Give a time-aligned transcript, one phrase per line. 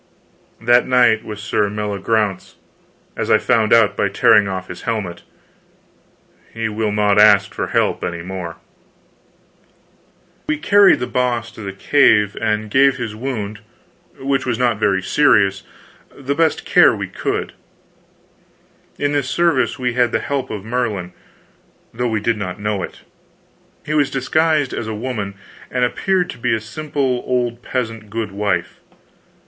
[0.59, 2.55] That knight was Sir Meliagraunce,
[3.15, 5.21] as I found out by tearing off his helmet.
[6.51, 8.55] He will not ask for help any more.
[10.47, 13.59] We carried The Boss to the cave and gave his wound,
[14.17, 15.61] which was not very serious,
[16.15, 17.53] the best care we could.
[18.97, 21.13] In this service we had the help of Merlin,
[21.93, 23.01] though we did not know it.
[23.85, 25.35] He was disguised as a woman,
[25.69, 28.79] and appeared to be a simple old peasant goodwife.